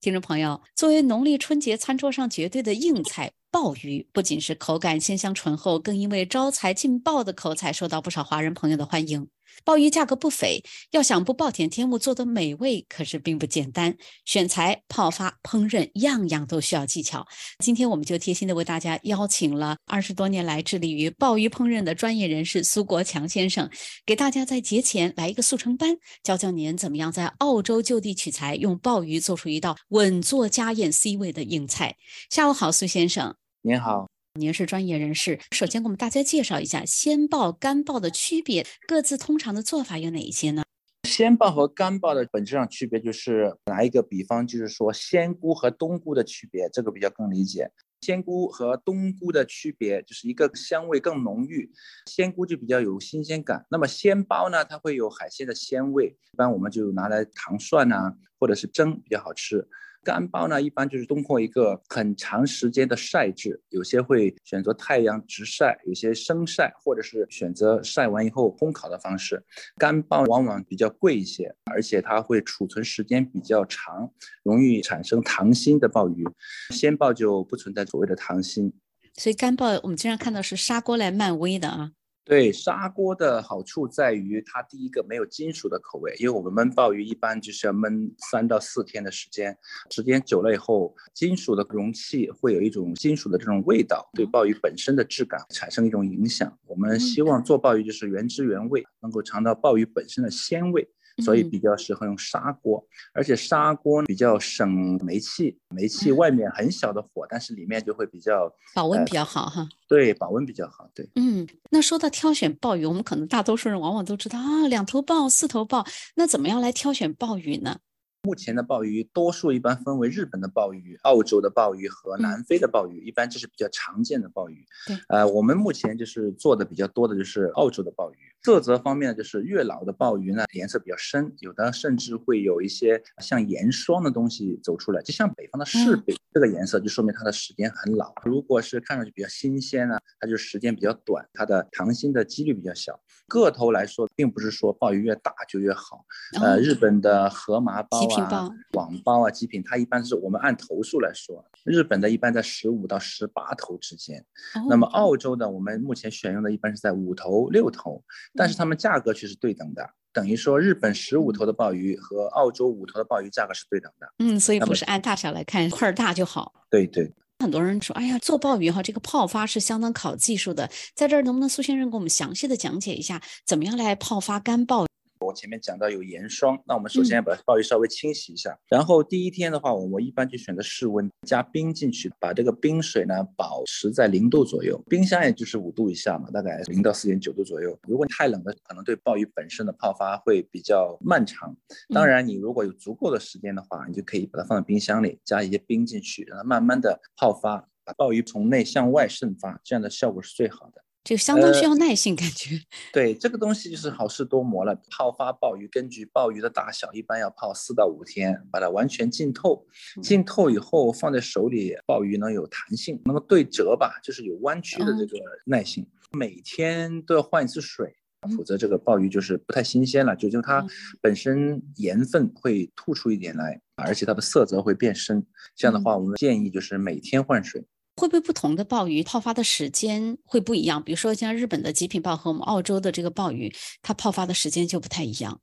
[0.00, 9.28] 听众朋友，作为农历春节餐桌上绝对的硬菜，鲍鱼不仅是口感鲜香醇厚，更因为招财进宝的口才，受到不少华人朋友的欢迎。
[9.64, 13.96] 鲍鱼价格不菲，要想不暴殄天物做得美味，可是并不简单。
[14.24, 17.26] 选材、泡发、烹饪，样样都需要技巧。
[17.58, 23.70] 今天我们就贴心的为大家邀请了二十多年来致力于鲍鱼烹饪的专业人士苏国强先生，
[24.04, 31.96] 给大家在节前来一个速成班，教教您怎么样在澳洲就地取材，用鲍鱼做出一道稳坐家宴 C 位的硬菜。
[32.28, 33.36] 下午好，苏先生。
[33.62, 34.09] 您好。
[34.38, 40.62] 您是专业人士，首先给我们大家介绍一下鲜鲍、干鲍的区别，各自通常的做法有哪一些呢？
[41.02, 47.68] 鲜鲍和干鲍的本质上区别就是拿一个比方，就是说鲜菇和冬菇的区别，这个比较更理解。
[48.02, 51.68] 鲜菇和冬菇的区别就是一个香味更浓郁，
[52.06, 53.66] 鲜菇就比较有新鲜感。
[53.68, 59.68] 那么鲜鲍呢，它会有海鲜的鲜味，一般我们就拿来糖蒜呐，或者是蒸比较好吃。
[60.02, 69.44] 干鲍呢，一般就是通过一个很长时间的晒制，有些会选择太阳直晒，有些生晒，或者是选择晒完以后烘烤的方式。
[69.76, 74.10] 干鲍往往比较贵一些，而且它会储存时间比较长，
[74.42, 76.24] 容易产生糖心的鲍鱼。
[76.70, 78.72] 鲜鲍就不存在所谓的糖心。
[79.12, 81.92] 所以干鲍我们经常看到是砂锅来慢煨的啊。
[82.30, 89.58] 对砂锅的好处在于，它第一个没有金属的口味，因为我们焖鲍鱼一般就是要焖三到四天的时间，
[89.90, 96.56] 时间久了以后，金属的容器会有一种金属的这种味道，对鲍鱼本身的质感产生一种影响。
[96.68, 100.88] 我们希望做鲍鱼就是原汁原味，能够尝到鲍鱼本身的鲜味。
[101.18, 109.68] 所以比较适合用砂锅，而且砂锅比较省煤气，煤气外面很小的火，但是里面就会比较保温比较好哈。
[109.88, 110.88] 对，保温比较好。
[110.94, 117.78] 对，嗯，那说到挑选鲍鱼，我们可能大多数人往往都知道啊，两头鲍、四头鲍，那怎么样来挑选鲍鱼呢？
[118.22, 124.62] 目前的鲍鱼，多数一般分为日本的鲍鱼、澳洲的鲍鱼和南非的鲍鱼，一般这是比较常见的鲍鱼。
[124.86, 128.16] 对，呃，我们目前就是做的比较多的就是澳洲的鲍鱼。
[128.42, 138.12] 色泽方面，就是越老的鲍鱼呢，颜色比较深，有的甚至会有一些像盐霜的东西走出来，就像北方的柿饼这个颜色，就说明它的时间很老。
[138.24, 142.98] 如果是看上去比较新鲜呢，它就时间比较短，它的糖心的几率比较小。
[143.28, 146.04] 个头来说，并不是说鲍鱼越大就越好。
[146.40, 154.24] 呃，日本的河麻鲍啊、网鲍啊、极品，它一般是我们按头数来说，日本的一般在十五到十八头之间。
[154.68, 158.02] 那么澳洲的，我们目前选用的一般是在五头六头。
[158.34, 164.12] 但是它们价格却是对等的，等于说日本十五头的鲍鱼和澳洲五头的鲍鱼价格是对等的。
[164.18, 166.52] 嗯，所以不是按大小来看，块儿大就好。
[166.70, 167.12] 对对。
[167.38, 170.68] 很多人说，哎呀，做鲍鱼哈，这个泡发是相当考技术的。
[170.94, 174.89] 在这儿，能不能苏先生给我们详细的讲解一下，怎么样来泡发干鲍？
[175.20, 187.78] 我前面讲到有盐霜，那我们首先要把鲍鱼稍微清洗一下，然后第一天的话，我们一般就选择室温加冰进去，把这个冰水呢保持在零度左右，冰箱也就是五度以下嘛，大概零到四点九度左右。
[187.82, 191.54] 如果你太冷了，可能对鲍鱼本身的泡发会比较漫长。
[191.92, 200.82] 当然，你如果有足够的时间的话，你就可以把它放在冰箱里，加一些冰进去，让它慢慢的泡发，把鲍鱼从内向外渗发，这样的效果是最好的。
[201.02, 202.60] 就相当需要耐性，感觉。
[202.92, 204.78] 对，这个东西就是好事多磨了。
[204.90, 209.66] 泡发鲍鱼，根据鲍鱼的大小，一般要泡四到五天，把它完全浸透。
[210.02, 215.86] 浸透以后放在手里，鲍鱼能有弹性，能够对折吧，就是有弯曲的这个耐性。
[216.12, 217.94] 每天都要换一次水，
[218.36, 220.14] 否则这个鲍鱼就是不太新鲜了。
[220.14, 220.64] 就就它
[221.00, 225.26] 本身盐分会吐出一点来，而且它的色泽会变深。
[225.56, 227.64] 这样的话，我们建议就是每天换水。
[228.00, 230.82] 会不会不同的鲍鱼泡发的时间会不一样？
[230.82, 233.52] 比如说像日本的极品鲍和我们澳洲的这个鲍鱼，
[233.82, 235.38] 它泡发的时间就不太一样。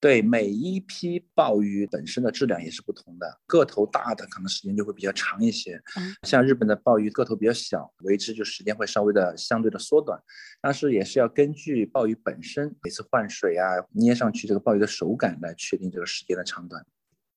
[0.00, 5.80] 对，每一批鲍鱼本身的质量也是不同的，个头大的可能时间就会比较长一些。
[6.24, 10.20] 像日本的鲍鱼个头比较小，维持就时间会稍微的相对的缩短。
[10.60, 16.84] 但是也是要根据鲍鱼本身每次换水啊，捏上去这个鲍鱼的手感来确定这个时间的长短。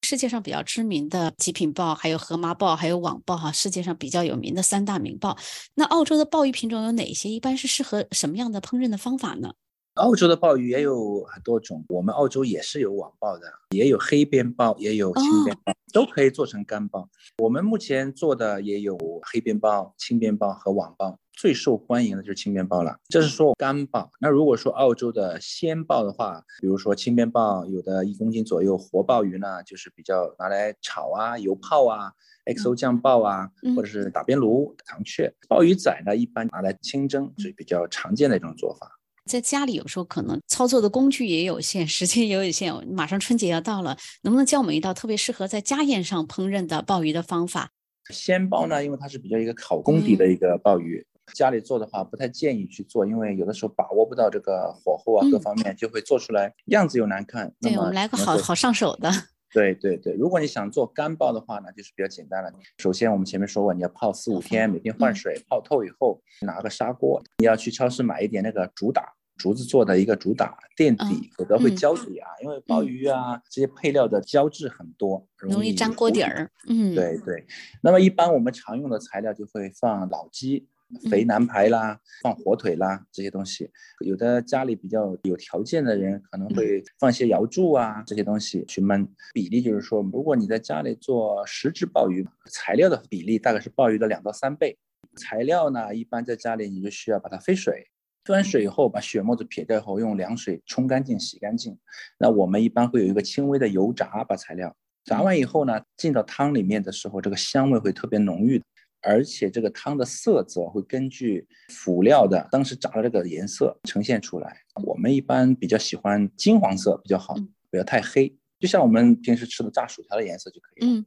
[0.01, 5.38] 世界上比较知名的极品鲍，还有河马鲍，还有网鲍，哈，世界上比较有名的三大名鲍。
[5.75, 7.29] 那澳洲的鲍鱼品种有哪些？
[7.29, 9.51] 一般是适合什么样的烹饪的方法呢？
[9.95, 17.09] 澳洲的鲍鱼也有很多种，我们澳洲也是有网鲍的，也有黑边鲍，也有青边鲍，都可以做成干鲍。
[17.39, 21.17] 我们目前做的也有黑边鲍、青边鲍和网鲍。
[21.37, 24.11] 最受欢迎的就是青边鲍了，这是说干鲍。
[24.19, 32.11] 那如果说澳洲的鲜鲍的话，比如说青边鲍，有的一公斤左右，活鲍鱼呢，就是比较拿来炒啊、油泡啊、
[32.47, 35.31] XO 酱鲍啊，或者是打边炉、糖雀。
[35.47, 38.99] 鲍鱼仔呢，一般拿来清蒸是比较常见的一种做法。
[39.25, 47.69] 在家里有时候可能操作的工具也有限，时间也有限，马上春节要到了，能不能教我们一道特别适合在家宴上烹饪的鲍鱼的方法？
[48.09, 57.53] 鲜鲍呢，因为它是比较一个考功底的一个鲍鱼，家里做的话不太建议去做，因为有的时候把握不到这个火候啊，各方面就会做出来样子又难看。
[57.62, 59.12] 对，我们来个好好上手的。
[59.53, 62.51] 对对对，如果你想做干鲍的话呢，就是比较简单了。
[62.77, 69.13] 首先我们前面说过，你要泡四五天，每天换水，泡透以后拿个砂锅，你要去超市买一点那个竹打。
[69.38, 72.27] 竹子做的一个主打垫底，否则会焦底啊。
[72.41, 76.50] 因为鲍鱼啊这些配料的胶质很多，容易粘锅底儿。
[76.68, 77.45] 嗯，对对。
[77.83, 80.68] 那么一般我们常用的材料就会放老鸡、
[81.09, 83.69] 肥腩排啦，放火腿啦这些东西。
[84.05, 89.07] 有的家里比较有条件的人可能会放些瑶柱啊这些东西去焖。
[89.33, 94.77] 比例就是说，如果你在家里做十只鲍鱼，材料的比例大概是鲍鱼的两到三倍。
[95.15, 97.87] 材料呢，一般在家里你就需要把它飞水。
[98.23, 101.77] 飞完水以后，把血沫子撇掉后，用凉水冲干净、洗干净。
[102.19, 104.75] 那我们一般会有一个轻微的油炸，把材料
[105.05, 108.61] 炸完以后呢，进到汤里面的时候，这个香味会特别浓郁，
[109.07, 114.57] 而且这个汤的色泽会根据辅料的当时炸的这个颜色呈现出来。
[114.83, 117.33] 我们一般比较喜欢金黄色比较好，
[117.71, 121.00] 不要太黑，就像我们平时吃的炸薯条的颜色就可以了。
[121.00, 121.06] 嗯，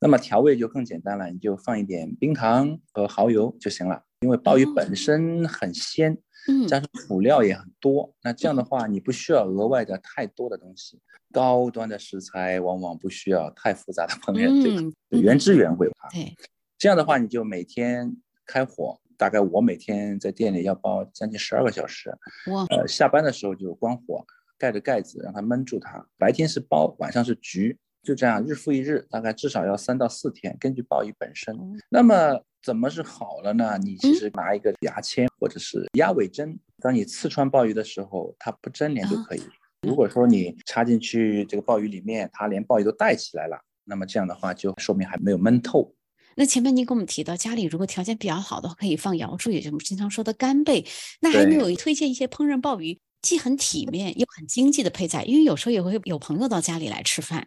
[0.00, 6.18] 那么调味就更简单了，你就放一点冰糖和蚝油就行了，因为鲍鱼本身很鲜。
[6.46, 10.98] 嗯，加上辅料也很多，那这样的话你不需要额外的太多的东西。
[11.32, 16.08] 高端的食材往往不需要太复杂的烹饪，对，原汁原味啊。
[16.12, 16.34] 对，
[16.84, 18.14] 这样的话你就每天
[18.44, 22.14] 开火，大概我每天在店里要煲将近十二个小时。
[22.48, 24.22] 哇，呃，下班的时候就关火，
[24.58, 26.06] 盖着盖子让它焖住它。
[26.18, 31.58] 白天是煲，晚上是焗，就这样日复一日，大概至少要三到四天，根据鲍鱼本身。
[31.88, 32.38] 那么。
[32.62, 33.78] 怎么是好了呢？
[33.82, 39.42] 你其实拿一个牙签或者是鸭尾针，当你刺穿鲍鱼的时候，它不粘连就可以。
[39.82, 45.93] 如果说你插进去这个鲍鱼里面，它连鲍鱼都带起来了，那么这样的话就说明还没有焖透。
[46.36, 50.84] 那前面您给我们提到，家里如果条件比较好的话，可以放瑶柱，也就是我们经常说的干贝。
[51.20, 57.46] 那还没有推荐一些烹饪鲍鱼既很体面又很经济的配菜，因为有时候也会有朋友到家里来吃饭。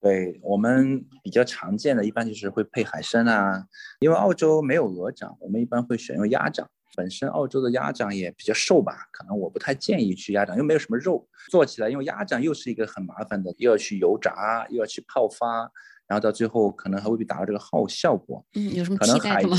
[0.00, 3.64] 对我们比较常见的一般就是会配海参啊，
[3.98, 6.68] 因为澳洲没有鹅掌，我们一般会选用鸭掌。
[6.96, 15.70] 本身澳洲的鸭掌也比较瘦吧，可能我不太建议去鸭掌，又没有什么肉，做起来用鸭掌又是一个很麻烦的，又要去油炸，又要去泡发，
[16.08, 18.44] 然后到最后可能还未必达到这个好效果。
[18.54, 19.56] 嗯，有什么替代的吗？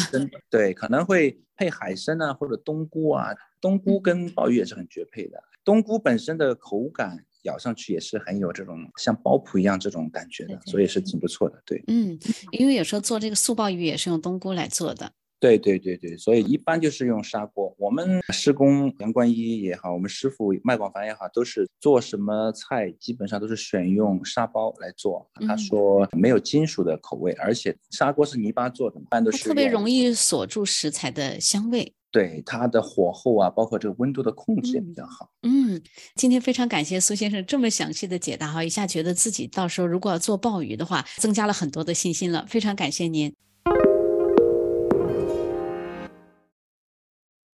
[0.49, 3.29] 对，可能会配海参啊，或者冬菇啊，
[3.61, 5.41] 冬菇跟鲍鱼也是很绝配的。
[5.63, 7.23] 冬菇本身的口感。
[7.43, 11.63] 咬上去也是很有这种像鲍脯一样这种感觉的，所以是挺不错的。
[11.65, 12.19] 对，嗯，
[12.51, 15.09] 因为有时候做这个素鲍鱼也是用冬菇来做的。
[15.39, 17.68] 对对对对，所以一般就是用砂锅。
[17.79, 25.25] 我们施工杨冠一也好，我们师傅麦广凡也好，都是做什么菜基本上都是选用砂煲来做。
[25.47, 31.93] 他说没有金属的口味，而且砂锅是泥巴做的，一般都是特别容易锁住食材的香味。
[32.11, 35.29] 对它的火候啊，包括这个温度的控制也比较好。
[35.43, 35.81] 嗯，
[36.15, 42.45] 今天非常感谢苏先生这么详细的解答哈，一下觉得自己到时候如果要做鲍鱼的话，增加了很多的信心了。
[42.49, 43.33] 非常感谢您。